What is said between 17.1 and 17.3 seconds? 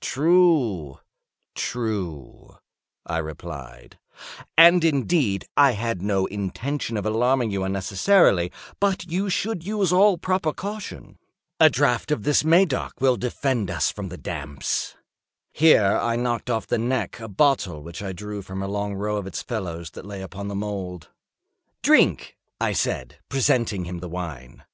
of a